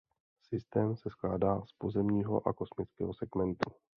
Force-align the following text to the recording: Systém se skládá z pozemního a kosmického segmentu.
Systém 0.47 0.95
se 0.97 1.09
skládá 1.09 1.61
z 1.65 1.73
pozemního 1.77 2.47
a 2.47 2.53
kosmického 2.53 3.13
segmentu. 3.13 3.71